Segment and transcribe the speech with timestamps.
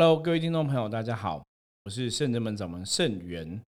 [0.00, 1.44] Hello，各位听众朋友，大家好，
[1.82, 3.60] 我是圣真门掌门圣元。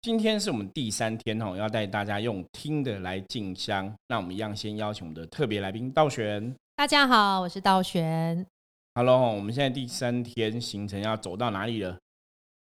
[0.00, 3.94] 今天是我们第三天哦，要带大家用听的来进香。
[4.08, 6.56] 那我们一样先邀请我们的特别来宾道玄。
[6.76, 8.46] 大家好，我是道玄。
[8.94, 11.98] Hello，我们现在第三天行程要走到哪里了？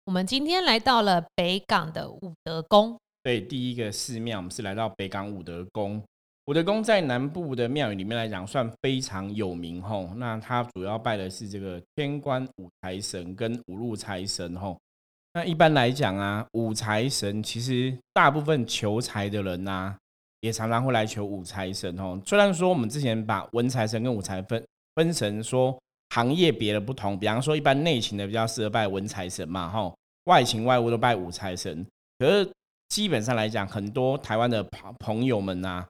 [0.06, 2.98] 我们今天来到了北港的武德宫。
[3.22, 6.02] 对，第一个寺庙，我们是来到北港武德宫。
[6.46, 10.10] 武德宫在南部的庙宇里面来讲，算非常有名吼。
[10.16, 14.78] 那它主要拜的是这个天官五财神跟五路财神吼。
[15.32, 19.96] 那一般来讲啊，五财神其实大部分求财的人呐，
[20.42, 22.20] 也常常会来求五财神吼。
[22.26, 24.62] 虽然说我们之前把文财神跟五财分
[24.96, 25.74] 分成说
[26.10, 31.86] 行业别的不同，比方说一般内勤的比较适合拜文财神嘛吼，外勤外务都拜五财神。
[32.18, 32.50] 可是
[32.90, 35.82] 基本上来讲，很多台湾的朋朋友们呐。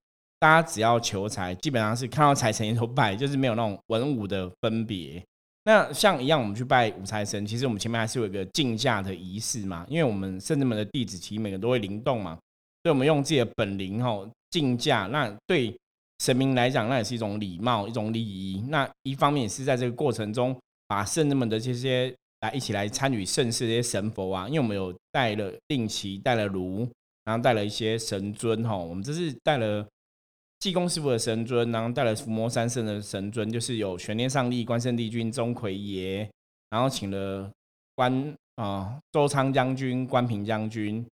[0.44, 5.24] 大家只要求财，基本上是看到财神都拜，就是没有那种文武的分别。
[5.64, 12.38] 那像一样，我们去拜五财神，其实我们前面还是有一个竞价的仪式嘛，因为我们圣子门的弟子其实每个都会灵动嘛，
[12.82, 15.06] 所以我们用自己的本灵吼竞价。
[15.06, 15.74] 那对
[16.18, 18.62] 神明来讲，那也是一种礼貌、一种礼仪。
[18.68, 20.54] 那一方面也是在这个过程中，
[20.86, 26.86] 把圣子门的这些来一起来参与盛世这些神佛啊，因为我们有带了令旗、带了炉，
[27.24, 29.82] 然后带了一些神尊哈，我们这是带了。
[30.60, 36.26] 济公师傅的神尊，然后带了伏魔三圣的神尊，就是有玄天上帝、关圣帝君、钟馗爷，
[36.70, 37.50] 然后请了
[37.94, 41.06] 关啊周仓将军、关平将军，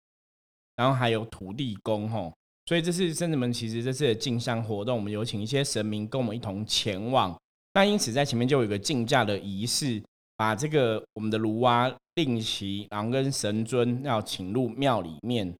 [0.76, 2.32] 然后还有土地公吼，
[2.66, 7.36] 所以这次圣子们其实这次的进香活动，我们有请一些神明跟我们一同前往。
[7.74, 10.00] 那因此在前面就有一个竞价的仪式，
[10.36, 15.52] 把这个我们的炉啊、令旗，然后跟神尊要请入庙里面。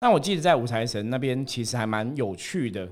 [0.00, 2.88] 那我记得在五财神那边其实还蛮有趣的。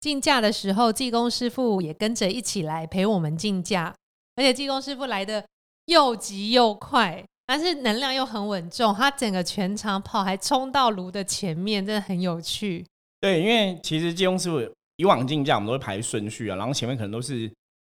[0.00, 3.94] 竞价的时候，济公师傅也跟着一起来陪我们竞价，
[4.34, 5.44] 而且济公师傅来的
[5.84, 12.82] 又急又快，但是能量又很稳重，他整个全场跑还冲到炉的前面，真的很有趣。
[13.20, 17.52] 对，因为其实济公师傅以往竞价我们都会排顺序啊，然后前面可能都是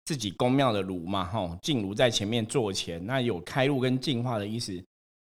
[0.05, 4.75] 自己宫庙的炉嘛，哈，进炉在前面坐前，那有开路跟进化的意思，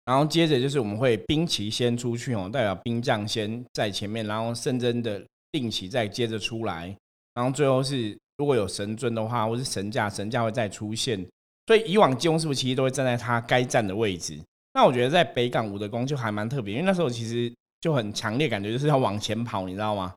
[0.07, 5.23] 然后接着就是我们会兵旗先出去哦，代表兵将先在前面，然后圣真的。
[5.53, 6.97] 定期再接着出来，
[7.35, 11.25] 然后最后是如果有神尊的话，或是神驾，神驾会再出现。
[11.67, 14.37] 所以以往济公师傅其实都会站在他该站的位置。
[14.75, 20.13] 那我觉得在北港武德宫就还蛮特别，因为那时候其实就很强烈感觉就是要往前跑，你知道吗？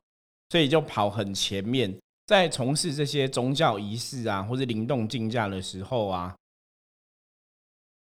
[0.48, 1.94] 所以就跑很前面，
[2.26, 6.34] 在从事这些宗教仪式啊，或是灵动竞价的时候啊，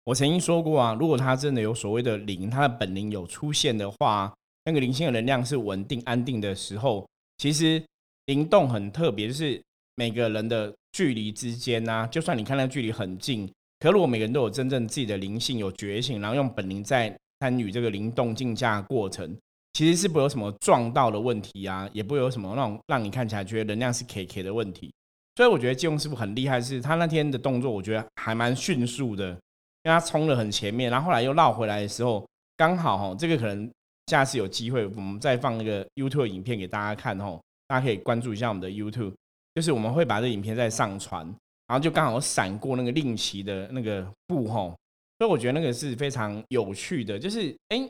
[0.04, 4.32] 我曾经说过啊，如果他真的有所谓的灵，他的本灵有出现的话，
[4.64, 7.06] 那个灵性的能量是稳定安定的时候。
[7.38, 7.82] 其实
[8.26, 9.62] 灵动很特别，就是
[9.94, 13.46] 每个人的距离之间呢，就算你看那距离很近，
[13.78, 19.36] 可如果每个人都有真正自己的灵性、有觉醒，然后用本灵在参与这个灵动竞价过程，
[19.74, 24.90] 其实是不有什么撞到的问题啊，也不会有什么那种让你看起来觉得能量是 K K 的问题。
[25.36, 29.36] 所以我觉得金庸师傅很厉害，是他那天的动作，我觉得还蛮迅速的，因
[29.84, 32.26] 为他冲了很前面，然后后来又绕回来的时候，
[32.56, 33.70] 刚好哈，这个可能。
[34.06, 39.12] 下次有机会，我们再放那个 YouTube 影片给大家看吼，大家可以关注一下我们的 YouTube，
[39.54, 41.26] 就是我们会把这影片再上传，
[41.66, 44.76] 然后就刚好闪过那个令旗的那个布吼，
[45.18, 47.88] 所以我觉得那个是非常有趣的，就是哎，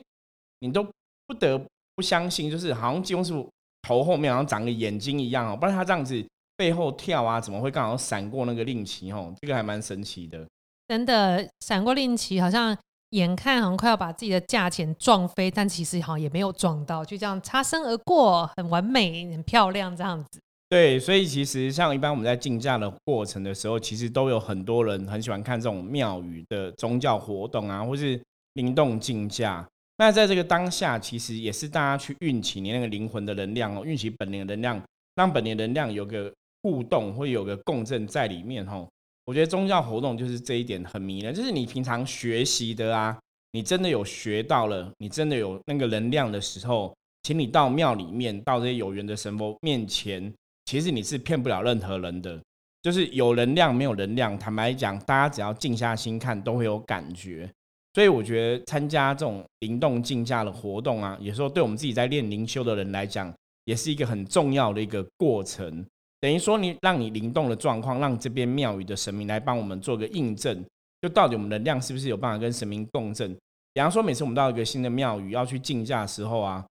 [0.61, 0.83] 你都
[1.27, 1.59] 不得
[1.95, 3.47] 不相信，就是好像金庸师傅
[3.83, 9.31] 头后面好像长个眼睛一样哦，不然他这样子背后跳啊，怎么会刚好闪过那个令旗吼？
[9.39, 10.47] 这个还蛮神奇的，
[10.87, 12.75] 真的闪过令旗，好像。
[13.11, 20.39] 眼看好像快要把自己的价钱撞飞，但其实好像也没有撞到，就这样擦身而过，很完美，很漂亮，这样子。
[20.69, 28.21] 对，所以其实像一般我们在竞价的过程的时候，其实都有很多人很喜欢看这种庙宇的宗教活动啊，或是
[28.55, 29.65] 灵动竞价。
[29.97, 34.83] 那在这个当下，其实也是大家去运起你那个灵魂的能量哦，运起本年的能量，
[35.15, 36.29] 让本灵能量有个
[36.61, 38.85] 互动，会有个共振在里面哦。
[39.27, 43.19] 我觉得宗教活动就是这一点很迷人，就是你平常学习的啊，
[43.51, 50.33] 你真的有学到了，你真的有那个能量的时候，请你到庙里面，到这些有缘的神佛面前，
[50.63, 52.39] 其实你是骗不了任何人的。
[52.81, 57.51] 就是有能量没有能量，坦白讲，大家只要静下心看，都会有感觉。
[57.95, 63.33] 所以我觉得参加这种灵动竞价的活动啊，有时候对我们自己在练灵修的人来讲，
[63.65, 65.85] 也是一个很重要的一个过程。
[66.19, 70.65] 等于说，你让你灵动的状况，让这边庙宇的神明来帮我们做个印证，
[71.01, 73.31] 就到底我们能量是不是有办法跟神明共振？
[73.73, 76.65] 比方说，每次我们到一个新的庙宇要去竞价的时候啊，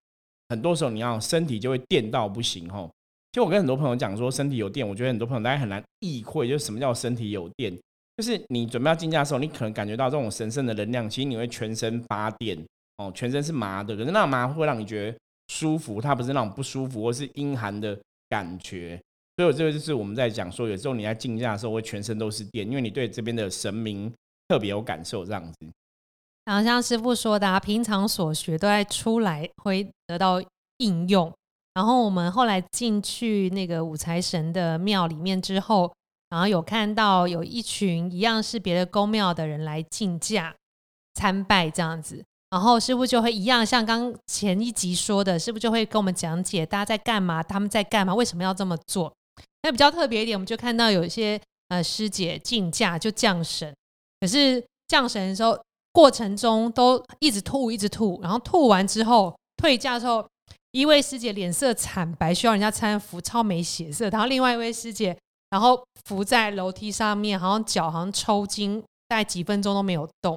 [0.48, 2.90] 很多时候你要身体就会电到不行吼。
[3.31, 7.72] 就我跟很多朋友讲说，身体有电，我觉得很多朋友大家很难意会，就是什么叫身体有电？
[8.16, 12.58] 就是你准备要进价的时候，你可能感觉到这种神圣的能量，其实你会全身发电
[12.96, 15.19] 哦，全身是麻的，可是那麻会让你觉得
[15.49, 17.96] 舒服，它不是那种不舒服或是阴寒的
[18.31, 18.99] 感觉。
[19.36, 24.12] 所以这个就是我们在讲说，有时候你在竞价的时候会全身都是电，因为你对这边的神明
[24.48, 25.58] 特别有感受，这样子。
[26.46, 30.42] 然后像师傅说的，啊平常所学都在出来会得到
[30.78, 31.32] 应用。
[31.74, 35.92] 然后我们后来进去那个五财神的庙里面之后，
[36.30, 40.54] 然后有看到有一群一样是别的宫庙的人来竞价
[41.12, 49.12] 参拜这样子，然后师傅就会一样像刚前一集说的，师傅就会跟我们讲解大家在干嘛，他们在干嘛，为什么要这么做。
[49.62, 53.74] 那比较特别一点，我们就看到有一些呃师姐竞价就降神，
[54.20, 55.58] 可是降神的时候
[55.92, 60.26] 过程中都一直吐一直吐，然后吐完之后退价之后，
[60.70, 64.08] 一位师姐脸色惨白，需要人家搀扶，超没血色。
[64.10, 65.16] 然后另外一位师姐，
[65.50, 70.34] 然后扶在楼梯上面，好像脚好像抽筋，大概几分钟都没有动。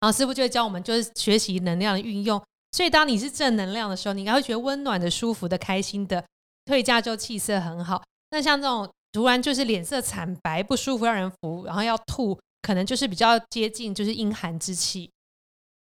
[0.00, 2.42] 然后师傅就会教我们，就是学习能量的运用。
[2.72, 6.22] 所以当你是正能量的时候，你应该会觉得温暖的、舒服的、开心的。
[6.68, 8.02] 退价就气色很好。
[8.30, 15.10] 那像这种突然就是脸色惨白、不舒服、让人服，然后要吐，可能就是比较接近就是阴寒之气。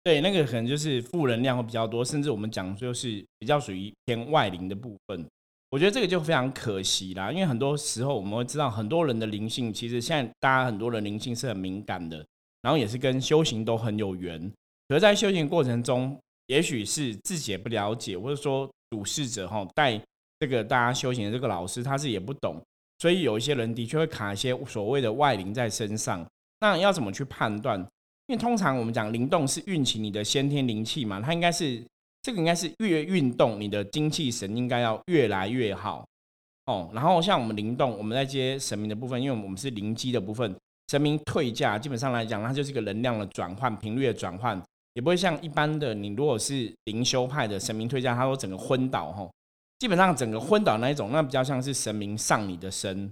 [0.03, 5.27] 对，那个可能就是负能量会比较多，甚至我们讲就是比较属于偏外灵的部分。
[5.71, 12.23] 我觉得这个就非常可惜啦，因为很多时候我们会知道，很多人的灵性其实现在大家很多人灵性是很敏感的，
[12.61, 14.39] 然后也是跟修行都很有缘。
[14.89, 19.99] 可是，在修行过程中，也许是自己也不了解，或者说主事者哈带。
[20.45, 22.61] 这个大家修行的这个老师，他是也不懂，
[22.99, 26.25] 所以有一些人的确会卡一些所谓的外灵在身上。
[26.61, 27.81] 那要怎么去判断？
[28.27, 31.83] 因为通常我们讲灵动是运起你的先天灵气嘛，它应该是
[32.21, 36.07] 这个应该是越运动，你的精气神应该要越来越好
[36.67, 36.91] 哦。
[36.93, 40.55] 然后像我们灵动，我们在接神明的部分，因为我们是灵机的部分，
[40.89, 44.63] 神明退价，基本上来讲，它就是一个能量的转换、频率的转换，
[44.93, 49.31] 也不会像一般的你如果是灵修派的神明退价，它会整个昏倒哈。
[49.79, 53.11] 基本上整个昏倒那一种，那比较像是神明上你的身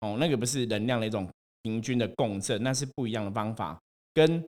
[0.00, 1.28] 哦，那个不是能量的一种
[1.62, 3.78] 平均的共振，那是不一样的方法。
[4.14, 4.44] 跟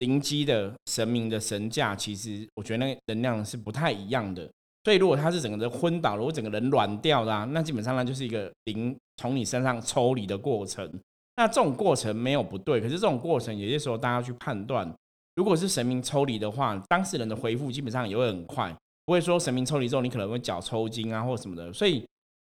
[0.00, 4.48] 灵机的神明的神驾，其实我觉得那个能量是不太一样的。
[4.84, 10.92] 所以如果他是整个人昏倒了，或整个人软掉啦，那基本上那就是一个灵从你身上抽离的过程。
[11.36, 14.92] 那这种过程没有不对，可是这种过程有些时候大家去判断，
[15.36, 18.76] 如果是神明抽离的话，当事人的回复基本上也会很快。
[19.04, 21.72] 不会说神明抽离之后，你可能会脚抽筋啊，或者什么的。
[21.72, 22.06] 所以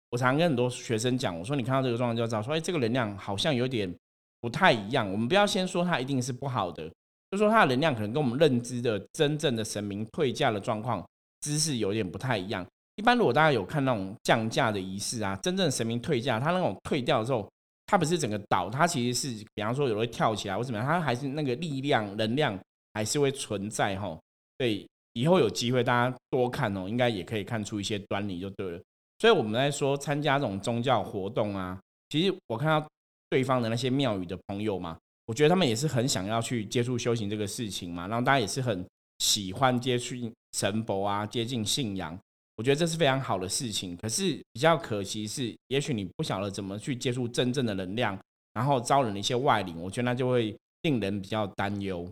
[0.09, 3.93] 我常跟很多学生讲，我说你看到这个状况就知道，说哎，这个能量好像有点
[4.39, 5.11] 不太一样。
[5.11, 6.89] 我们不要先说它一定是不好的，
[7.31, 11.05] 就说它的能量可能跟我们认知的真正的神明退价的状况
[11.41, 12.65] 姿势有点不太一样。
[12.95, 17.47] 一般如果大家有看那种降价的仪式啊，真正神明退价，它那种退掉的时候，
[17.85, 22.57] 它不是整个倒，它其实是比方说有人会跳起来或怎么样，它还是那个力量能量
[22.93, 24.17] 还是会存在哈。
[24.57, 24.87] 对。
[25.17, 28.79] 以后有机会，大家多看哦，应该也可以看出一些端倪就对了。
[29.17, 31.79] 所以我们在说参加这种宗教活动啊，
[32.09, 32.87] 其实我看到
[33.27, 38.85] 对方的那些庙宇的朋友嘛，我觉得他们也是很想要去接触修行这个事情嘛，然后大家也是很
[39.17, 40.13] 喜欢接触
[40.51, 42.15] 神佛啊，接近信仰。
[42.57, 43.97] 我觉得这是非常好的事情。
[43.97, 48.15] 可是比较可惜是，也许你不晓得怎么去接触真正的能量，
[48.53, 52.07] 然后招惹一些外灵，我觉得那就会令人比较担忧。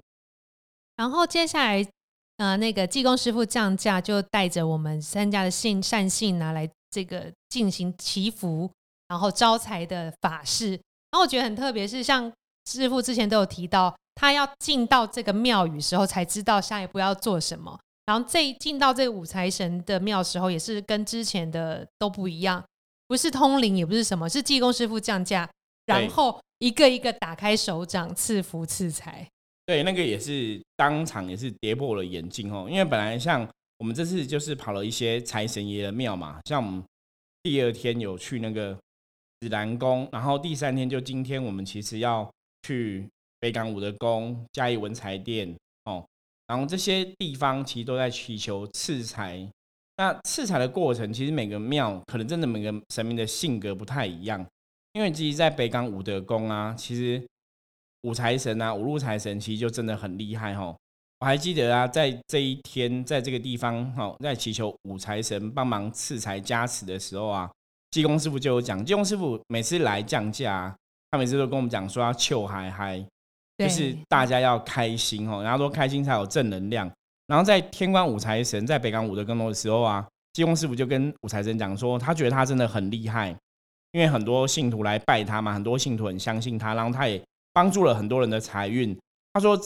[0.95, 1.87] 然后接下来。
[2.37, 8.69] 呃，那个济公师傅降价，就带着我们三家的信善信拿来这个进行祈福，
[9.07, 10.71] 然后招财的法事。
[10.71, 12.29] 然后我觉得很特别，是像
[12.69, 17.79] 师傅之前都有提到，他要进到这个庙宇时候才知道下一步要做什么。
[18.05, 22.61] 然后这进到这个五财神的庙时候，也是跟之前的都不一样，
[23.07, 25.49] 不是通灵，也不是什么，是济公师傅降价，
[25.85, 29.25] 然后一个一个打开手掌赐福赐财。
[29.65, 33.47] 对，那个也是当场也是跌破了眼镜哦，因为本来像
[33.79, 36.83] 我们这次就是跑了一些财神爷的庙嘛，像我们
[37.41, 38.77] 第二天有去那个
[39.39, 42.31] 紫兰宫，然后第三天就今天我们其实要
[42.61, 45.51] 去北港五德宫、嘉义文财殿
[45.85, 46.05] 哦，
[46.45, 49.49] 然后这些地方其实都在祈求赐财。
[49.97, 54.45] 那赐财的过程，其实每个庙可能真的每个神明的性格不太一样，
[54.93, 57.19] 因为其实在北港五德宫啊，其实。
[58.05, 60.75] 五财神啊，五路财神其实就真的很厉害哈。
[61.19, 67.49] 我还记得啊，在这一天，在这个地方哈，在祈求五财神帮忙赐财加持的时候啊，
[67.89, 70.71] 济公师傅就有讲，济公师傅每次来降价，
[71.09, 73.03] 他每次都跟我们讲说要求嗨嗨，
[73.57, 76.87] 就是大家要开心哦，然后说开心才有正能量。
[77.25, 83.35] 然后在天官五财神在北港五德更多的时候啊，济公师傅就跟五财神讲说，他觉得他真的很厉害，
[83.93, 87.19] 因为很多信徒来拜他嘛，很多信徒很相信他，然后他也。
[87.55, 88.95] 帮助了很多人的财运。
[89.33, 89.57] 他说：“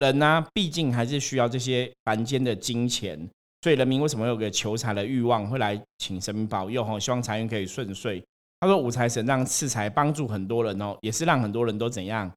[0.00, 3.18] 人呢，毕竟还是需要这些凡间的金钱，
[3.60, 8.24] 所以人民为什么有个求财的欲望，会来请神明保佑哈，希望财运可以顺遂。”
[8.60, 12.32] 他说：“五财神让赐财，帮助很多人哦，也是让很多人都怎样，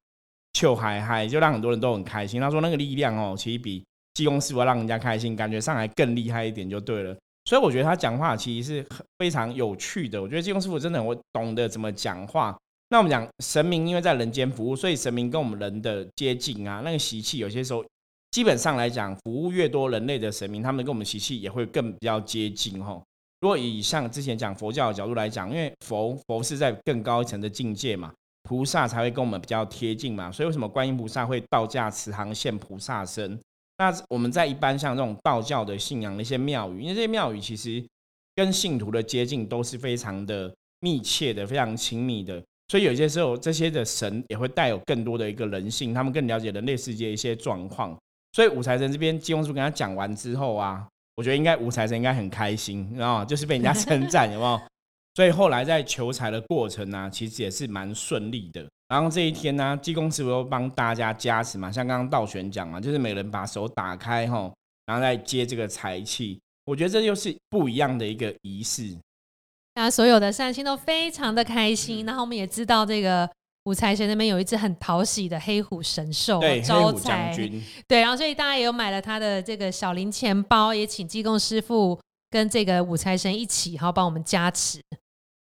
[0.52, 3.82] 糗嗨嗨，就让很多人都很开心。”他说：“那个力量哦，其实比
[4.12, 8.86] 济公师傅让人家开心，感觉上来更厉害一点就对了。”所以我觉得他讲话其实是
[9.18, 10.22] 非常有趣的。
[10.22, 12.56] 我觉得济公师傅真的会懂得怎么讲话。
[12.92, 17.82] 那我们讲神明，因为在人间服务，所以神明跟我们人的接近啊，那个习气有些时候，
[18.32, 23.02] 基本上来讲，服务越多人类的神明，他们跟我们习气也会更比较接近哈。
[23.40, 33.40] 如果以像之前讲佛教的角度来讲，因为佛佛是在更高一层的境界嘛，菩萨才会跟我们比较贴近嘛，所以为什么观音菩萨会道驾慈航现菩萨身？
[33.78, 37.82] 那我们在一般像这种道教的信仰的一些庙宇，因为这些庙宇其实
[38.36, 42.44] 跟信徒的接近都是非常的密切的，非常亲密的。
[42.72, 47.94] 所以有些时候，这些的神也会带有更多的一个人性，他们更了解人类世界一些状况。
[48.32, 53.24] 所以五财神这边金庸叔跟他讲完之后啊，我觉得应该五财神应该很开心，知道吗？
[53.26, 54.58] 就是被人家 称赞，有没有？
[55.14, 58.66] 所以后来在求财的过程呢，其实也是蛮顺利的。
[58.88, 64.50] 然后这一天呢，济公师傅帮大家加持嘛，像刚刚道玄讲嘛，就是每人把手打开哈，
[64.86, 66.40] 然后再接这个财气。
[66.64, 68.96] 我觉得这就是不一样的一个仪式。
[69.74, 73.28] 那所有的善心都非常的开心，然后我们也知道这个
[73.64, 77.34] 五财神那边有一只很讨喜的黑虎神兽，对，招财，
[77.88, 81.98] 对，然后所以大家也有买了他的这个小零钱包，也请济公师傅
[82.28, 84.78] 跟这个五财神一起，然后帮我们加持。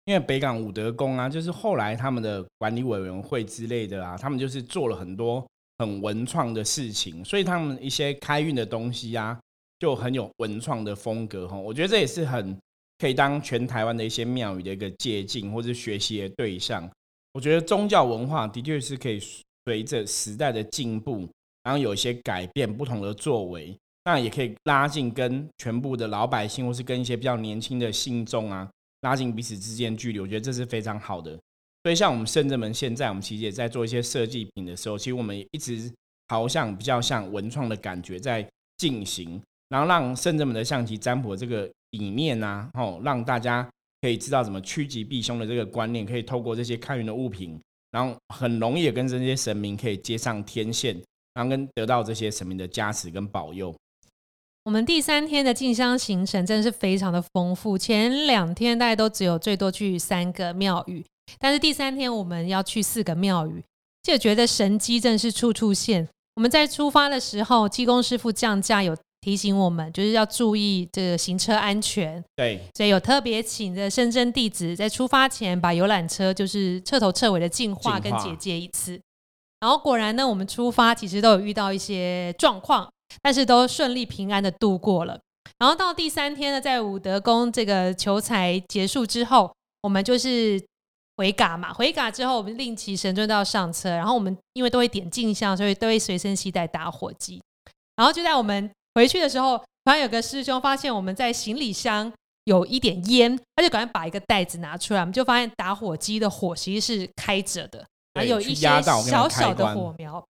[0.05, 5.45] 因为北港武德宫啊，就是后来他们的管理委员会之类的啊，他们就是做了很多
[5.79, 9.37] 很文创的事情，所以他们一些开运的东西啊，
[9.81, 11.57] 就很有文创的风格哈。
[11.57, 12.57] 我觉得这也是很。
[13.01, 16.89] 可以当全台湾的一些庙宇的一个借鉴或者学习的对象。
[17.33, 19.19] 我觉得宗教文化的确是可以
[19.65, 21.27] 随着时代的进步，
[21.63, 28.69] 然后有一些改变，不同的作为，那也可以拉近跟全部的老百姓，或是跟一些比较年轻的信众啊，
[29.01, 30.21] 拉近彼此之间距离。
[30.21, 31.39] 我觉得这是非常好的。
[31.85, 35.91] 所以像我们圣者门现在，我们其实也在做一些设计品的时候，其实我们一直
[36.29, 41.71] 朝向比较像文创的感觉在进行，然后让圣者门的象棋占卜这个。
[41.91, 43.69] 理念啊，吼，让大家
[44.01, 50.95] 可以知道怎么趋吉避凶的这个观念，可以透过这些开运的物品，然后很容易跟这些神明可以接上天线，
[51.35, 53.75] 然后跟得到这些神明的加持跟保佑。
[54.65, 61.05] 我们第三天的进香行程真的是非常的丰富，前两天大家都只有最多去三个庙宇，
[61.39, 63.65] 但是第三天我们要去四个庙宇，
[64.03, 66.09] 就觉得神机真是处处现。
[66.37, 68.97] 我们在出发的时候，济公师傅降价有。
[69.21, 72.23] 提醒我们就是要注意这个行车安全。
[72.37, 79.01] 对，所以有特别请的深圳弟子在出发前把游览车就是彻头彻尾的净化跟解接一次。
[79.61, 85.21] 然后果然呢，我们出发其实都有遇到一些状况，但是都顺利平安的度过了。
[85.59, 90.59] 然后到第三天呢，在武德宫这个求财结束之后，我们就是
[91.19, 97.43] 回嘎嘛，回嘎之后我们另起神尊都要上车，然后我们因为都会点镜像，所以都会随身携带打火机。
[97.97, 102.13] 然后就在我们回去的时候，突然有个师兄发现我们在行李箱
[102.45, 110.25] 有一点烟，他就赶快把一个袋子拿出来，我们就发现打火机的火其实是开着的，还有一些小小的火苗。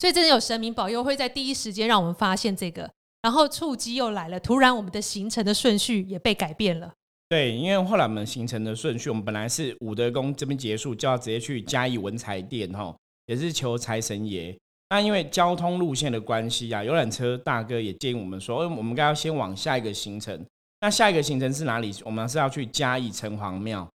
[0.00, 2.90] 所以真的有神明保佑，会在第一时间让我们发现这个。
[3.22, 6.92] 然后触机又来了，突然我们的行程的顺序也被改变了。
[7.28, 12.94] 对，因为后来我们行程的顺序，我们本来是武德宫这边结束，就要直接去嘉义文财殿哈，
[13.26, 14.54] 也是求财神爷。
[14.94, 20.46] 那因为交通路线的关系啊，游览车大哥也建议我们说，我们该要先往下一个行程。
[20.82, 21.92] 那下一个行程是哪里？
[22.04, 23.88] 我们是要去嘉义城隍庙。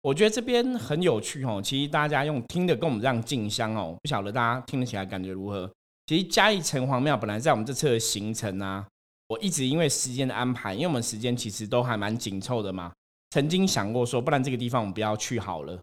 [0.00, 1.60] 我觉得这边很有趣哦。
[1.62, 5.70] 其实大家用听的跟我们这样进香哦，不晓得大家听得起来感觉如何？
[6.06, 8.86] 其实嘉义城隍庙本来在我们这次的行程啊，
[9.28, 12.90] 我一直因为时间的安排，因为我们时间其实都还蛮紧凑的嘛，
[13.28, 15.78] 曾经想过说，不然这个地方我们不要去好了。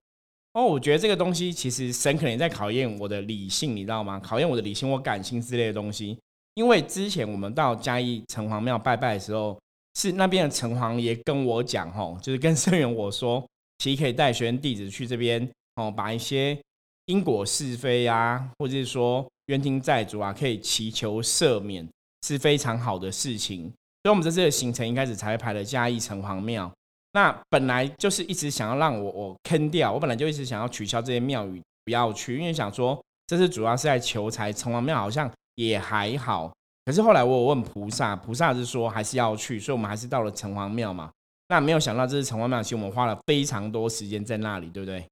[0.57, 4.19] 哦，我觉得这个东西其实神可能在考验我的理性，你知道吗？
[4.19, 6.17] 考验我的理性或感性之类的东西。
[6.55, 9.55] 因为之前我们到嘉义城隍庙拜拜的时候，
[9.93, 13.47] 是那边的城隍爷跟我讲，吼，就是跟 圣元我说，
[13.77, 16.59] 其实可以带学生弟子去这边，哦，把一些
[17.05, 21.87] 因果是非啊，或者是说冤亲债主啊，可以祈求赦免，
[22.23, 23.61] 是非常好的事情。
[24.01, 26.71] 所以，我们这次的行程一开始才会排了嘉义城隍庙。
[27.17, 32.95] 那本来就是一直想要让我我坑掉，我本来就一直想要取消这些庙宇，不要去，因为想说
[33.25, 36.53] 这是主要是在求财，城隍庙好像也还好。
[36.85, 41.09] 可是后来我有问菩萨，菩萨是说还是要去，所以我们还是到了城隍庙嘛。
[41.47, 45.03] 那没有想到这是城隍庙，其实我们花了非常多时间在那里，对不对？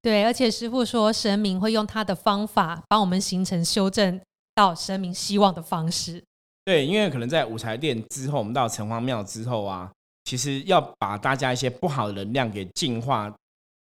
[0.00, 4.18] 对，而且师傅说神明会用他的方法帮我们形成修正
[4.54, 6.24] 到神明希望的方式。
[6.64, 9.92] 对，因为可能在五财殿之后，我们到城隍庙之后啊，
[10.24, 13.34] 其实要把大家一些不好的能量给净化、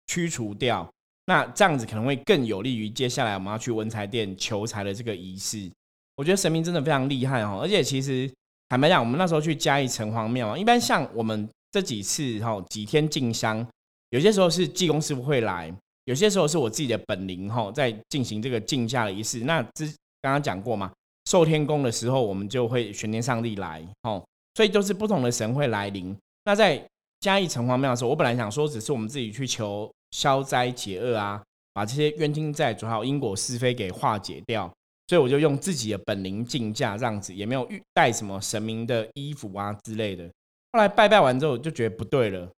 [0.08, 0.88] 驱除掉，
[1.26, 5.70] 那这样子可能会更有利于接下来我们要去文财殿求财的这个仪式。
[6.16, 8.32] 我觉得神明真的非常厉害哦，而且其实
[8.70, 13.66] 坦白讲，我们那时候去嘉义城隍庙，一般像我们这几次哈几天进香，
[14.10, 15.74] 有些时候是济公师傅会来，
[16.06, 19.40] 有些时候是我自己的本灵哈在进行这个进价的仪式。
[19.42, 19.86] 那之
[20.22, 20.92] 刚刚讲过嘛。
[21.30, 24.26] 寿天宫的时候，我们就会玄天上帝来，哦，
[24.58, 26.18] 所以都是不同的神会来临。
[26.46, 26.84] 那在
[27.20, 31.40] 嘉义城隍庙的时候，我本来想说，只是我们自己去求消灾解厄啊，
[31.76, 34.68] 把这些冤亲债主还有因果是非给化解掉，
[35.10, 40.28] 所以我就用自己的本灵进价这样子，也没有带什么神明的衣服啊之类的。
[40.72, 42.52] 后来拜拜完之后，就觉得不对了，知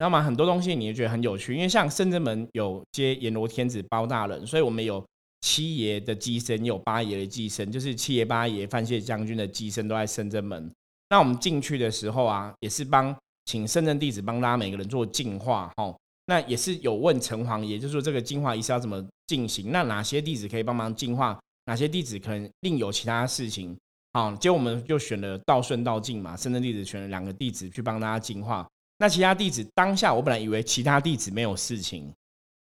[0.00, 0.22] 道吗？
[0.22, 5.02] 很多东西你就觉得很有趣，因为像圣真门有接阎罗天子包大人，所以我们有。
[5.40, 10.68] 七爷的机身有八爷的机身，就是七爷八爷范谢将军的机身都在深圳门。
[11.10, 13.14] 那我们进去的时候啊，也是帮
[13.46, 15.94] 请深圳弟子帮大家每个人做净化哈。
[16.26, 19.72] 那也是有问城隍爷，就是说这个净化仪式要怎么进行？
[19.72, 21.38] 那哪些弟子可以帮忙净化？
[21.64, 23.76] 哪些弟子可能另有其他事情？
[24.12, 28.68] 好，结果我们就选了道顺道静嘛，深圳弟子选了两个弟子去帮大家净化。
[28.98, 32.12] 那其他弟子当下我本来以为其他弟子没有事情，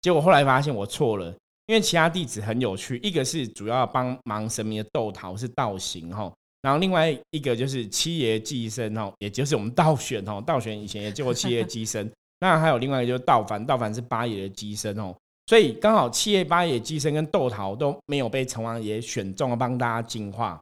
[0.01, 1.33] 结果后来发现我错了。
[1.67, 6.31] 因为其他弟子很有趣，一个是主要帮忙神明的斗桃是道行哈，
[6.65, 12.09] 然后另外一个就是七爷寄生哦，也就是我们道玄哦，道玄以前也叫过七爷寄生，
[12.41, 20.59] 那还有另外一个就是道凡，道凡是八爷的寄生哦，所以刚好七爷八爷寄生跟斗桃都没有被城隍爷选中帮大家净化，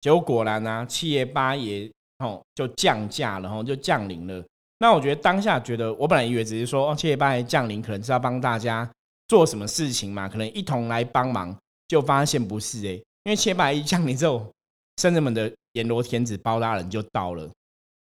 [0.00, 4.44] 结果果然呢，七爷八爷哦就降价了哈，就降临了。
[4.78, 8.88] 那我觉得当下觉得，我本来以为只是说哦七爷八爷降临，可能是要帮大家。
[9.28, 10.28] 做什么事情嘛？
[10.28, 14.50] 可能一同来帮忙，就发现不是哎，因为切白一降临之后，
[14.96, 17.48] 圣人们的阎罗天子包大人就到了，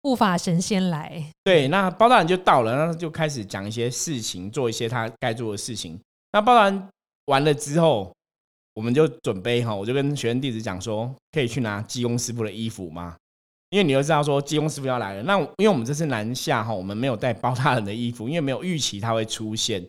[0.02, 1.24] 护法神仙来。
[1.42, 5.98] 对，那包大人就到了，那就开始讲一些事情，做一些他该做的事情。
[6.32, 6.88] 那包大人
[7.26, 8.12] 完了之后，
[8.74, 13.16] 我们就准备哈，我就跟学生弟子讲说，可以去拿济公师傅的衣服吗？
[13.70, 15.22] 因为你就知道说济公师傅要来了。
[15.24, 19.84] 那因为我们这次南下哈，我们没有带包大人的衣服，因为没有预期他会出现。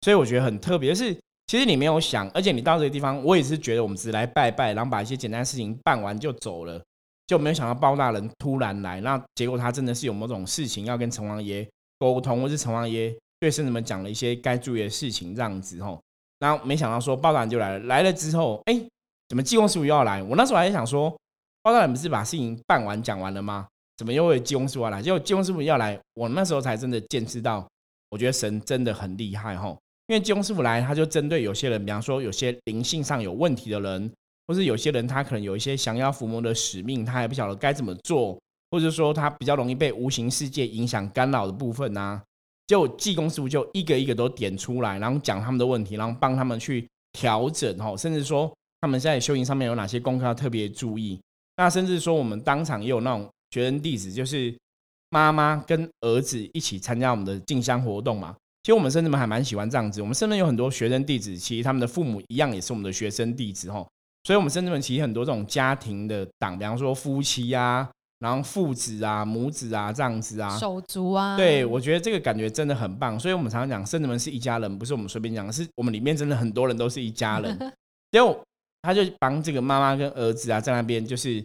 [0.00, 1.16] 所以我觉得很特别，是
[1.50, 6.80] 其实你没有想，而且你到这个地方，我也是觉得我们只是来拜拜，然后把一些简单事情办完就走了，
[7.26, 16.00] 就没有想到包大人突然来，那结果他真的是有某种事情要跟城隍爷沟通，或是城隍爷对圣人们讲了一些该注意的事情这样子吼，
[16.38, 18.80] 然后没想到说包大人就来了，来了之后，哎，
[19.28, 20.22] 怎么济公师傅又要来？
[20.22, 21.10] 我那时候还想说，
[21.64, 23.66] 包大人不是把事情办完讲完了吗？
[23.96, 25.02] 怎么又会济公师傅来？
[25.02, 27.66] 结果济公师傅要来，我那时候才真的见识到，
[28.10, 29.76] 我觉得神真的很厉害吼。
[30.10, 34.12] 因为济公师傅来，他就针对有些人，比方说有些灵性上有问题的人，
[34.48, 38.36] 或是有些人他可能有一些降妖伏魔的使命，他还不晓得该怎么做，
[38.72, 42.20] 或者说他比较容易被无形世界影响干扰的部分呢，
[42.66, 51.20] 就济公师傅就一个一个都点出来，然后讲他们的问题，然后帮他们去调整哦，甚至说他们在修行上面有哪些功课要特别注意。
[51.56, 54.52] 那甚至说我们当场也有那种学生弟子，就是
[55.10, 58.34] 妈妈跟儿子一起参加我们的进香活动嘛。
[58.62, 60.02] 其实我们甚至们还蛮喜欢这样子。
[60.02, 63.86] 我们甚至有很多学生弟子，其实他们的父母一样也是我们的学生弟子哈。
[64.24, 71.38] 所以，我们甚至们其实很多这种家庭的党，比方说夫妻啊，然后父子啊、母子啊这样子啊，手足啊。
[71.38, 73.18] 对，我觉得这个感觉真的很棒。
[73.18, 77.58] 所以我们常常讲，甚至们是一家人，不是我们随便讲，是我们里面真的很多人都是一家人。
[78.12, 78.38] 结果
[78.82, 81.42] 他就帮这个妈妈跟儿子啊，在那边就是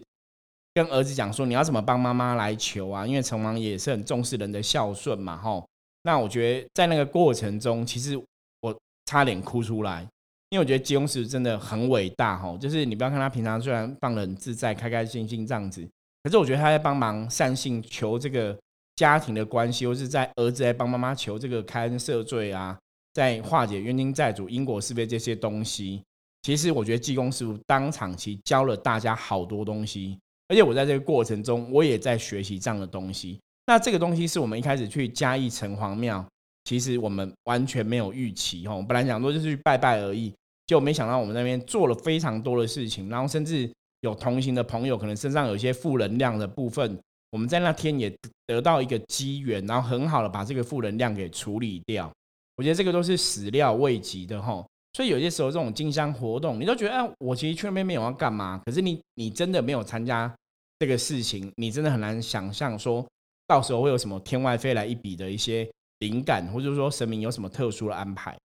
[0.74, 3.06] 跟儿子讲说，你要怎么帮妈妈来求啊？
[3.06, 5.64] 因为成王爷也是很重视人的孝顺嘛，哈。
[6.06, 8.16] 那我觉得在那个过程中，其实
[8.60, 8.72] 我
[9.06, 10.06] 差点哭出来，
[10.50, 12.56] 因为我觉得吉翁师真的很伟大哈。
[12.58, 15.84] 就是你不要看他平常虽然放的很自在、开开心心这样子，
[16.22, 18.56] 可是我觉得他在帮忙善信求这个
[18.94, 22.78] 家庭的关系，或是在儿子在帮妈妈求这个开恩赦罪啊，
[23.12, 26.00] 在化解冤亲债主、因果是非这些东西。
[26.42, 30.16] 其实我觉得济公师傅当场其实教了大家好多东西，
[30.46, 33.40] 而且我在这个过程中，我也在学习这样的东西。
[33.66, 36.24] 那这个东西是我们一开始去嘉义城隍庙，
[36.64, 38.80] 其实我们完全没有预期哈。
[38.88, 40.32] 本来想说就是去拜拜而已，
[40.66, 43.68] 就没想到我们那边做了非常多的事情，然后甚至
[44.02, 46.96] 有同行的朋友可能身上有一些负能量的部分，
[47.32, 52.08] 我们在那天也得到一个机缘，然后很好的把这个负能量给处理掉。
[52.54, 54.64] 我觉得这个都是始料未及的哈。
[54.92, 60.32] 所以有些时候这种进香活动，你都觉得哎，我其实去那边没有要干嘛，可是你你真的没有参加
[60.78, 63.04] 这个事情，你真的很难想象说。
[63.46, 65.68] 到时候会有什么天外飞来一笔的一些
[66.00, 68.36] 灵感，或者说神明有什么特殊的安排？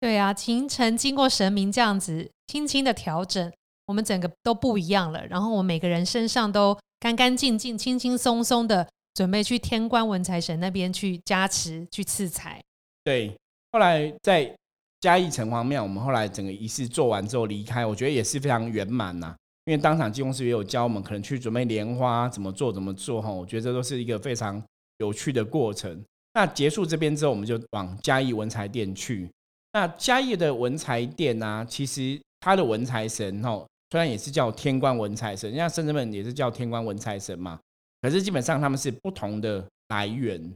[0.00, 3.52] 对啊，行程经过神明这样子轻轻的调整，
[3.86, 5.26] 我们整个都不一样了。
[5.26, 12.62] 然后我们每个人身上都干干净净、轻轻松松的，准备去天官文财神那边去加持、去赐财。
[13.02, 13.36] 对，
[13.72, 14.54] 后来在
[15.00, 19.34] 嘉义城隍庙，我们后来整个仪式做完之后离开，我觉得也是非常圆满呐。
[19.68, 23.30] 因为当场技工师也有教我们，可能去准备莲花怎么做、怎么做哈。
[23.30, 24.62] 我觉得这都是一个非常
[24.96, 26.02] 有趣的过程。
[26.32, 29.28] 那结束这边之后，我们就往嘉义文财殿去。
[29.74, 37.60] 那嘉义的文财殿啊，其实它的文财神哦，虽然也是叫天官文财神，像深圳们也是叫天官文财神嘛，
[38.00, 40.50] 可是基本上他们是不同的来源。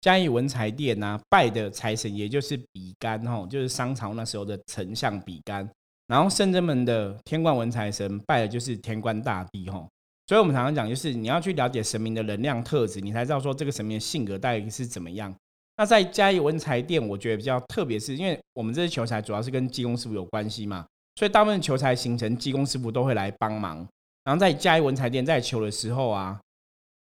[0.00, 5.70] 嘉义文财殿啊，拜的财神也就是比干哈，就是商朝那时候的丞相比干。
[6.10, 9.86] 然后圣真门的天官文财神拜的就是天官大帝哈。
[10.26, 15.32] 所以我们常常讲，就是你要去了解神明的能量特质，你才知道说这个神明的性格大概是怎么样。
[15.76, 23.78] 那在嘉义文财店，我觉得比较特别，是因为我们这些求财主要是跟济公师傅有关系嘛，所以大部分求财行程，济公师傅都会来帮忙。
[24.24, 26.40] 然后在嘉义文财店在求的时候啊，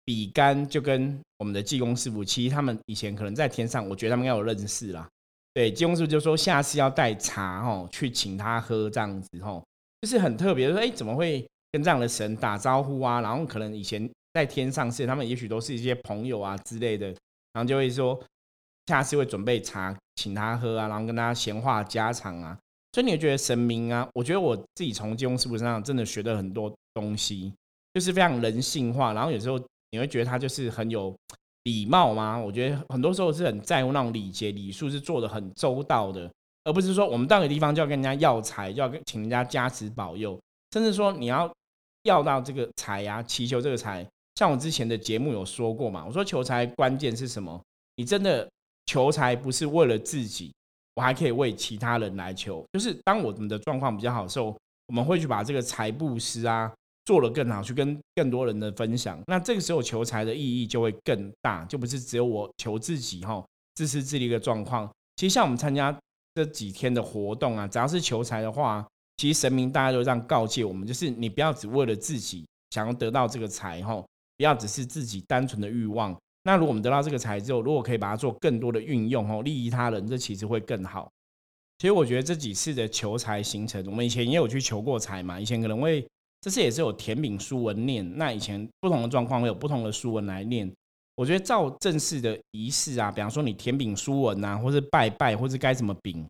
[0.04, 5.08] 比干就跟我们的济公师傅，其实他们以前可能在天上，我觉得他们应该有认识啦。
[5.52, 9.62] 对，济公师傅就说下次要带茶哦，去请他喝这样子哦，
[10.00, 13.20] 就是很特别，说哎怎么会跟这样的神打招呼啊？
[13.20, 17.06] 然后可能以前在天上是他们，也许都是一些朋友啊之类的，
[17.52, 18.20] 然后就会说。
[18.86, 22.58] 下次会准备茶请他喝啊，然后跟他闲话家常啊，
[22.92, 24.08] 所以你觉得神明啊？
[24.14, 27.54] 我觉得我自己从金庸师傅身上真的学了很多东西，
[27.94, 29.12] 就是非常人性化。
[29.12, 29.60] 然后有时候
[29.92, 31.14] 你会觉得他就是很有
[31.70, 32.36] 礼貌吗？
[32.36, 36.28] 我觉得很多时候是很在乎那种礼节礼数，是做的很周到的，
[36.64, 40.36] 而不是说我们到个地方就要跟人家要财，就要请人家加持保佑，
[40.72, 41.48] 甚至说你要
[42.02, 44.04] 要到这个财呀，祈求这个财。
[44.34, 47.60] 像我之前的节目有说过嘛，我说求财关键是什么？
[47.96, 48.48] 你真的。
[48.86, 50.52] 求财不是为了自己，
[50.96, 52.64] 我还可以为其他人来求。
[52.72, 54.56] 就是当我们的状况比较好的时候，
[54.88, 56.72] 我们会去把这个财布施啊
[57.10, 59.20] 做得更好，去跟更多人的分享。
[59.26, 63.44] 那这个时候求财的意义就会更大，就不是只有我求自己哈，
[63.74, 64.88] 自私自利的状况。
[65.16, 65.92] 其实像我们参加
[66.36, 74.00] 这几天的活动啊，只要是求财的话，其实神明大家都这样告诫我们，就是你不要只为了自己想要得到这个财哈，
[74.36, 76.16] 不要只是自己单纯的欲望。
[76.44, 81.10] 那如果我们得到这个财之后，如果可以把它做更多的运用哦，利益他人，这其实会更好。
[81.78, 85.40] 其实我觉得这几次的求财行程，我们以前也有去求过财嘛。
[85.40, 86.06] 以前可能会
[86.40, 90.70] 这次也是有甜饼书文念，那以前不同的状况会有不同的书文来念。
[91.16, 96.26] 我觉得照正式的仪式啊，比方说你甜饼书文啊，或是拜拜，或是该怎么饼，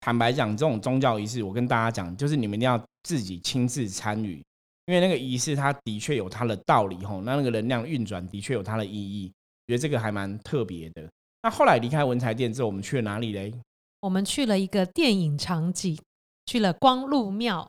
[0.00, 4.44] 坦白讲，这种宗教仪式，我跟大家讲，就是你们一定要自己亲自参与，
[4.86, 9.32] 因为那个仪式它的确有它的道理吼，那那个能量运转的确有它的意义。
[9.66, 11.08] 觉得这个还蛮特别的。
[11.42, 13.52] 那后来离开文才店之后，我们去了哪里嘞？
[14.00, 15.98] 我们去了一个电影场景，
[16.44, 17.68] 去了光禄庙。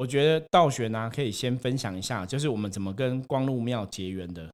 [0.00, 4.50] 我觉得道玄呢，可以先分享一下，就是我们怎么跟光禄庙结缘的。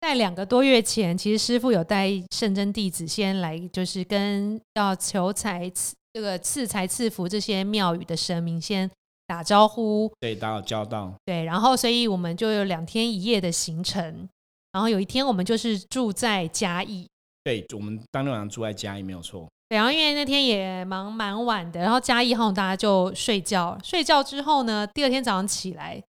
[0.00, 8.90] 在两个多月前，其实师傅有带圣真弟子先来，就是跟要求财赐这个赐财赐福这些庙宇的神明先
[9.28, 11.14] 打招呼，对，打好交道。
[11.24, 14.28] 对，然后所以我们就有两天一夜的行程。
[14.72, 17.06] 然后有一天，我们就是住在嘉义。
[17.44, 19.48] 对，我们当天晚上住在嘉义没有错。
[19.70, 23.78] 对，然后因为那天也忙蛮晚的，然后加一后大家就睡觉。
[23.84, 26.02] 睡觉之后呢，第二天早上起来，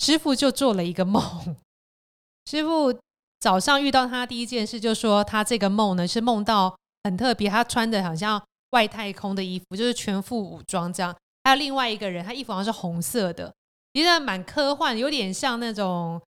[0.00, 1.22] 师傅就做了一个梦。
[2.50, 2.92] 师傅
[3.38, 11.14] 早上遇到他第一件事，就说他这个梦呢是梦到很特别，他穿的好像外太空的衣服，就是全副武装这样。
[11.44, 13.54] 还有另外一个人，他衣服好像是红色的，
[13.94, 16.20] 其实蛮科幻，有点像那种。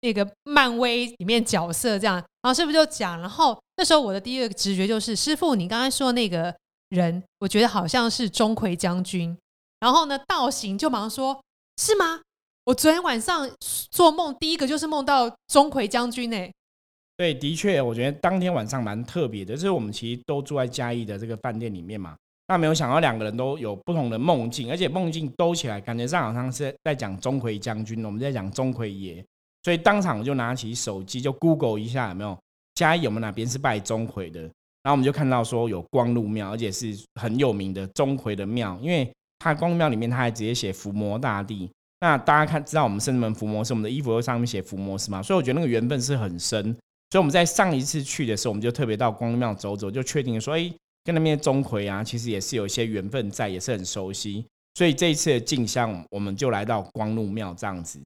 [0.00, 6.54] 那个漫威里面角色这样，然后师傅就讲，然后那时候我的第一个直觉就是，师傅你刚才说那个
[6.90, 9.36] 人，我觉得好像是钟馗将军。
[9.80, 11.42] 然后呢，道行就马上说，
[11.76, 12.20] 是吗？
[12.64, 13.50] 我昨天晚上
[13.90, 16.50] 做梦，第一个就是梦到钟馗将军呢。
[17.16, 22.16] 对，的确，我觉得当天晚上蛮特别的，就是我们其实都住在嘉义的这个饭店里面嘛，
[22.48, 29.24] 那没有想到两个人都有不同的梦境，而且梦境兜起来，感觉上好像是在讲钟馗将军，我们在讲钟馗爷。
[29.62, 32.38] 所以当场我就拿起手机就 Google 一下有没有
[32.74, 34.50] 嘉义有没有哪边是拜钟馗的，然
[34.84, 41.70] 后我们就看到说有光禄庙，而且是很有名的钟馗的庙，因为它光禄庙里面它还直接写伏魔大帝。
[42.00, 46.62] 那大家看知道我们圣门伏魔是，我们的衣服上面写伏魔师嘛，所以我觉得那个缘分是很深。
[47.10, 50.70] 所以我们在上一次去的时候，我们就特别到光禄庙走走，就确定说，哎，
[51.04, 54.44] 跟那边钟馗啊，其实也是有一些缘分在，也是很熟悉。
[54.74, 58.00] 所以这一次的进香，我们就来到光禄庙这样子。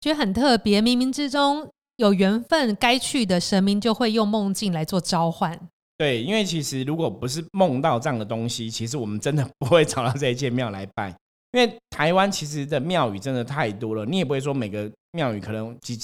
[0.00, 5.58] 觉得很特别，冥冥之中有缘分该去的神明就会用梦境来做召唤。
[5.98, 11.08] 对，因为其实如果不是梦到这样的东西，其实我们真的不会找到这一间庙来拜。
[11.52, 15.98] 因为台湾其实的庙宇真的太多了，你也不会说每个庙宇可能即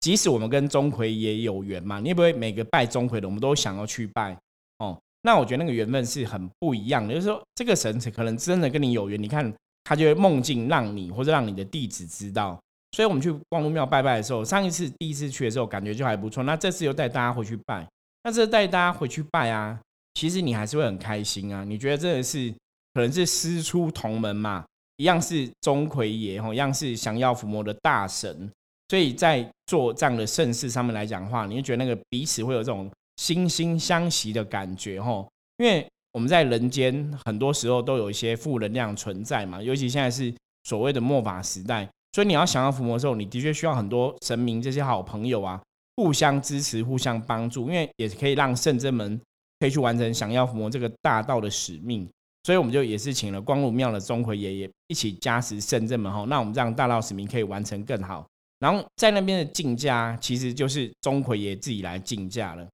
[0.00, 4.36] 即使我们跟钟馗也有缘嘛，你也不会每个拜钟馗的我们都想要去拜
[4.80, 4.98] 哦。
[5.22, 9.50] 那我觉得那个缘分是很不一样的，就是说这个神可能真的跟你有缘，你看
[9.84, 12.60] 他就会梦境让你或者让你的弟子知道。
[12.92, 17.86] 所以我们去光禄庙拜拜的时候，上一次第一次去的时候感觉就还不错，那这次又带大家回去拜，
[18.24, 19.78] 那这带大家回去拜啊，
[20.14, 21.64] 其实你还是会很开心啊。
[21.64, 22.50] 你觉得真的是
[22.94, 24.64] 可能是师出同门嘛，
[24.96, 28.50] 一样是钟馗爷吼，一样是降妖伏魔的大神，
[28.88, 35.28] 所以在做这样的盛事上面来讲的话，你会觉得那个彼此会有这种惺惺相惜的感觉吼。
[35.58, 41.86] 因为我们在人间很多时候都有一些负能量存在嘛，尤其现在是所谓的末法时代。
[42.12, 45.60] 所以你要想要伏魔的时候，你的确需要很多神明这些好朋友啊，
[45.96, 49.20] 互相支持、互相帮助，因为也可以让圣真门
[49.60, 52.08] 可以去完成想要伏魔这个大道的使命。
[52.44, 58.26] 所以我们就也是请了光禄庙的钟馗爷爷一起加持圣真门哈，那我们这样大道使命可以完成更好。
[58.58, 62.66] 然后在那边的竞价，其实就是钟馗爷自己来竞价了。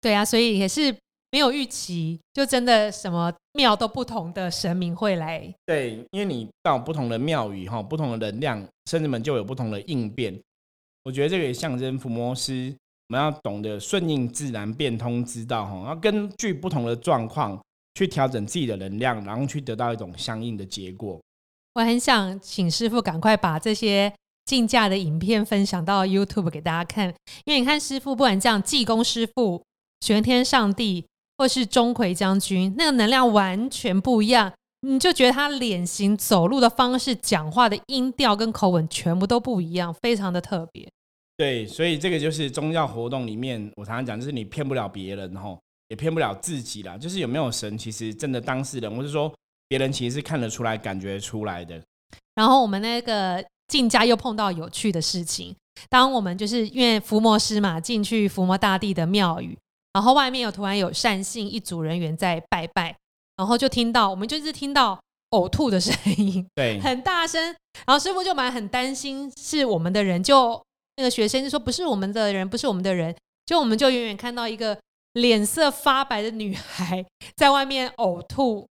[0.00, 0.94] 对啊，所以也是。
[1.30, 5.54] 没有预期，就真的什么庙都不同的神明会来。
[5.66, 10.40] 对，因为你到不同的庙宇哈，不同的能量，甚至们就有不同的应变。
[11.04, 12.74] 我觉得这个也象征伏魔师，
[13.08, 17.62] 我们要懂得顺应自然、变通之道哈，要根据不同的状况
[17.94, 21.20] 去调整自己的能量，然后去得到一种相应的结果。
[21.74, 24.10] 我很想请师傅赶快把这些
[24.46, 27.14] 竞价的影片分享到 YouTube 给大家看，
[27.44, 29.62] 因为你看师傅不管这样，济公师傅、
[30.00, 31.04] 玄天上帝。
[31.38, 40.86] 或是钟馗将军，那个能量完全不一样，你就觉得他脸型、走路的方式、讲话的音调跟口吻全部都不一样，非常的特别。
[41.36, 45.56] 对，所以这个就是宗教活动里面，我常常讲，就是你骗不了别人，吼，
[45.88, 46.98] 也骗不了自己啦。
[46.98, 49.32] 就是有没有神，其实真的当事人，或是说
[49.68, 51.80] 别人，其实是看得出来、感觉出来的。
[52.34, 55.54] 然后我们那个进家又碰到有趣的事情，
[55.88, 59.56] 当我们就是因为伏魔师嘛，进去伏魔大帝的庙宇。
[59.98, 62.94] 然后外面有突然有善信一组人员在拜拜，
[63.36, 64.96] 然后就听到我们就是听到
[65.30, 67.42] 呕吐的声音，对，很大声。
[67.84, 70.62] 然后师傅就蛮很担心是我们的人，就
[70.94, 73.12] 那个学生就说不是我们的人，不是我们的人。
[73.44, 74.78] 就我们就远远看到一个
[75.14, 78.64] 脸色发白的女孩在外面呕吐。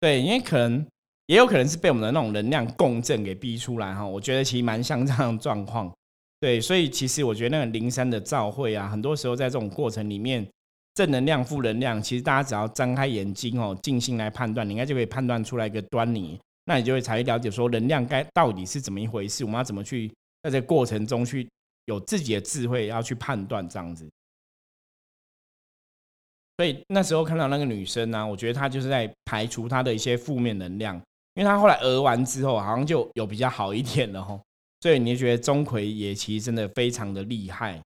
[0.00, 0.86] 对，因为可能
[1.28, 4.06] 也有可能是被我们的那种能量共振给逼出来哈。
[4.06, 5.90] 我觉得其实蛮像这样的状况。
[6.40, 10.46] 对，所以其实我觉得那个灵山的召会啊，很多时候在这种过程里面，
[10.98, 16.36] 正能量、负能量，其实大家只要张开眼睛哦，静心来判断，你应该就可以判断出来一个端倪。
[16.64, 21.48] 那你就会才会了解说能量该到底是怎么一回事，我们要怎么去在这过程中去
[21.84, 24.10] 有自己的智慧，要去判断这样子。
[26.56, 30.96] 所以那时候看到那个女生呢，我觉得她就是在排除她的一些负面能量，
[31.34, 34.40] 因为她后来讹完之后，好像就有比较好一点了吼。
[34.82, 37.80] 所以你就觉得钟馗也其实真的非常的厉害。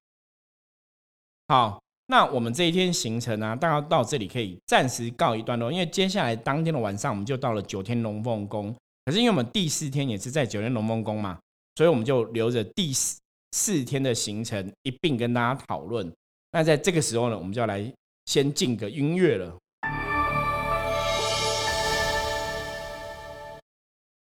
[1.48, 1.78] 好，
[2.12, 8.70] 那我们这一天行程呢，大概到这里可以暂时告一段落，因为接下来当天的晚上我们就到了九天龙凤宫。
[9.06, 11.38] 可是因为我们第四天也是在九天龙凤宫嘛，
[11.76, 13.18] 所以我们就留着第四
[13.52, 16.12] 四天的行程一并跟大家讨论。
[16.50, 17.90] 那在这个时候呢，我们就要来
[18.26, 19.56] 先进个音乐了。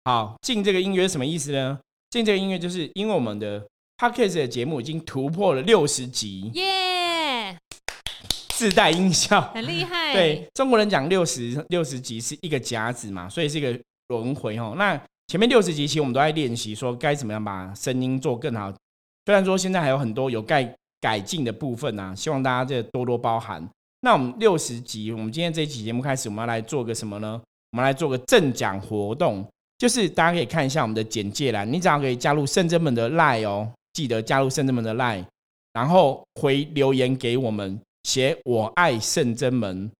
[0.05, 1.77] 好，进这个音乐什么意思呢？
[2.09, 6.49] 进这个音乐，就是因为我们的 podcast 的节目已经突破了六十集，
[8.55, 10.13] 自带音效， 很厉害。
[10.13, 14.73] 对中国人讲六十六十集是一个甲子嘛，所以是一个轮回哦。
[14.77, 18.73] 那前面六十集其实我们都在练习，说该怎么样把声音做更好。
[19.25, 23.67] 虽然说现在还有很多有改改进的部分啊，希望大家这多多包涵。
[24.01, 27.41] 那我们六十集，我们今天这一期节目开始，我们要来做个什么呢？
[27.71, 29.45] 我们来做个正奖活动。
[29.77, 35.25] 就是大家可以看一下我们的简介栏，你只要可以加入圣真门的 line 哦，记得加入圣真门的 line，
[35.73, 39.91] 然后回留言给我们，写我爱圣真门，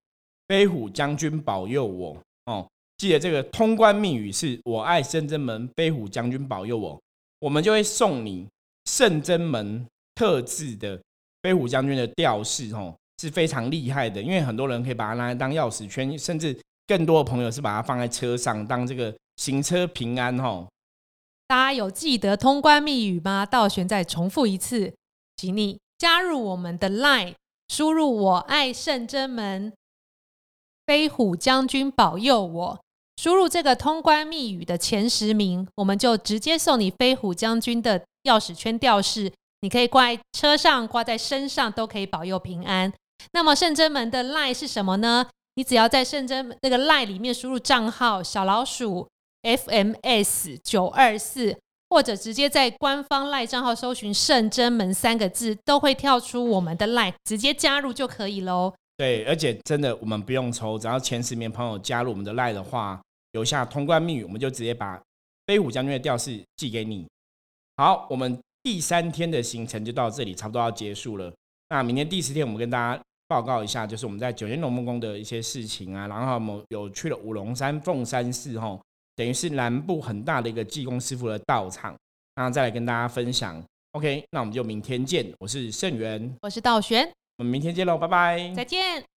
[0.47, 2.15] 飞虎将军保佑我
[2.45, 7.01] 哦，记得这个通关密语是我爱圣真门，飞虎将军保佑我，
[7.39, 8.47] 我们就会送你
[8.85, 11.01] 圣真门特制的
[11.41, 19.13] 飞虎将军的吊饰哦，是非常厉害的，因为很多人可以把它拿来当钥匙圈，甚至更多的朋友是把它放在车上当这个。
[19.37, 20.65] 行车平安吼！
[21.45, 23.45] 大家有记得通关密语吗？
[23.45, 24.93] 道玄再重复一次，
[25.35, 27.33] 请你加入我们的 LINE，
[27.67, 29.73] 输入“我爱圣真门，
[30.85, 32.79] 飞虎将军保佑我”，
[33.21, 42.93] 输入这个通关密语的前十名，我们就直接送你飞虎将军的钥匙圈吊饰你可以挂在车上、挂在身上，都可以保佑平安。
[43.31, 45.27] 那么圣真门的赖是什么呢？
[45.55, 49.07] 你只要在圣真那个赖里面输入账号小老鼠
[49.41, 51.57] FMS 九二四，
[51.89, 58.73] 或者直接在官方赖账号搜寻圣真门三个字，都会跳出我们的赖，直接加入就可以喽。
[58.97, 63.01] 对，而且真的我们不用抽，只要前十名朋友加入我们的赖的话，
[63.33, 65.01] 留下通关密语，我们就直接把
[65.45, 67.05] 飞虎将军的吊饰寄给你。
[67.75, 71.31] 好，我们第三天的行程就到这里，差不多要结束了。
[71.69, 76.07] 那明天第四天，我们跟大家报告一下，就是我们在九天龙梦宫的一些事情啊。
[76.07, 78.79] 然后我们有去了五龙山凤山寺，吼，
[79.15, 81.95] 等于是南部很大的一个技工师傅的道场。
[82.35, 83.63] 那再来跟大家分享。
[83.91, 85.25] OK，那我们就明天见。
[85.39, 89.14] 我是盛元，我是道玄，我们明天见喽，拜拜，再见。